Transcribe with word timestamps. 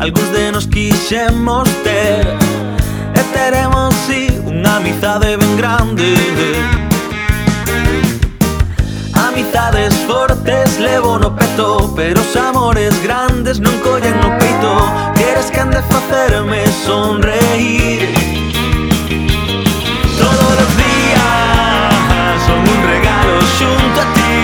Algúns 0.00 0.32
de 0.32 0.50
nos 0.50 0.66
quixemos 0.66 1.68
ter. 1.84 2.24
E 3.14 3.22
teremos 3.34 3.94
si 4.06 4.32
unha 4.48 4.78
amizade 4.78 5.36
ben 5.36 5.56
grande 5.60 6.79
amizades 9.50 9.94
fortes 10.06 10.78
levo 10.78 11.18
no 11.18 11.34
peto 11.34 11.92
Pero 11.96 12.20
os 12.20 12.36
amores 12.36 12.94
grandes 13.02 13.58
non 13.58 13.74
collen 13.82 14.14
no 14.22 14.30
peito. 14.38 14.70
Queres 15.18 15.50
que 15.50 15.60
ande 15.60 15.82
facerme 15.90 16.62
sonreír? 16.86 18.14
Todos 20.18 20.54
os 20.64 20.72
días 20.78 22.34
son 22.46 22.60
un 22.62 22.80
regalo 22.94 23.34
xunto 23.58 23.98
a 24.00 24.06
ti. 24.14 24.38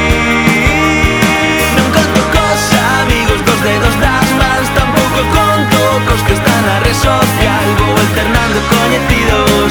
Non 1.79 1.89
conto 1.95 2.21
cos 2.35 2.63
amigos 2.99 3.39
cos 3.47 3.61
dedos 3.63 3.95
das 4.03 4.29
mans 4.35 4.69
Tampouco 4.75 5.23
conto 5.31 5.81
cos 6.11 6.21
que 6.27 6.35
están 6.35 6.63
na 6.67 6.83
red 6.83 6.99
social 6.99 7.65
Vou 7.79 7.95
alternando 7.95 8.59
coñecidos 8.75 9.71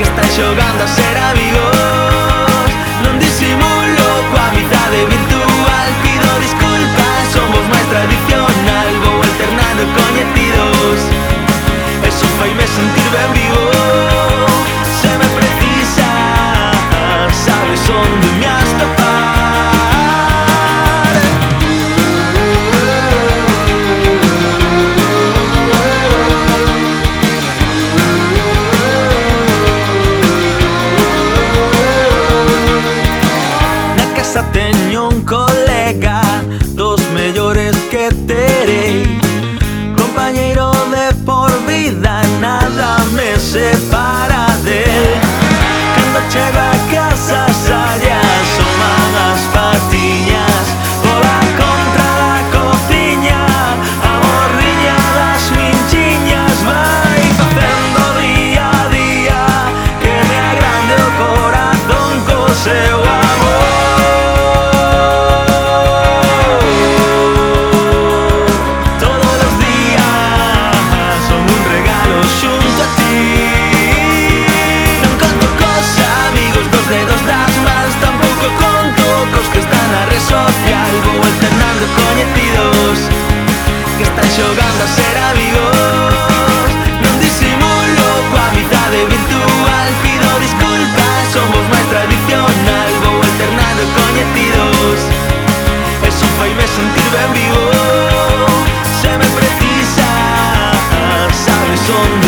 Que 0.00 0.04
están 0.08 0.28
xogando 0.32 0.80
a 0.84 0.88
ser 0.88 1.16
amigos. 1.20 1.71
Eso 12.08 12.26
fa 12.38 12.46
i 12.46 12.54
sentir-me. 12.76 13.46
Se 15.00 15.10
me 15.20 15.28
precisa, 15.38 16.08
sabes 17.44 17.88
on 17.90 18.20
de 18.20 18.32
mi 18.38 18.61
para 43.92 44.46
del 44.64 45.20
Cando 45.94 46.20
chega 46.32 46.64
a 46.70 46.78
casa 46.94 47.40
saia 47.66 48.20
Soman 48.54 49.12
as 49.30 49.42
patiñas 49.54 50.66
Pola 51.02 51.38
contra 51.60 52.08
da 52.20 52.36
cociña 52.54 53.44
A 54.10 54.14
morriña 54.24 54.98
das 55.18 55.44
minchiñas 55.56 56.58
Vai 56.68 57.22
facendo 57.38 58.02
día 58.20 58.66
a 58.80 58.88
día 58.96 59.42
Que 60.02 60.14
me 60.28 60.38
agrande 60.50 60.94
o 61.06 61.10
corazón 61.22 62.12
co 62.26 62.54
seu 62.64 62.91
Dios. 94.70 95.00
Eso 96.06 96.26
me 96.54 96.66
sentirme 96.66 97.18
abrigo, 97.26 97.70
se 99.00 99.08
me 99.08 99.26
precisa, 99.38 100.08
sabes 101.44 101.80
son 101.80 102.21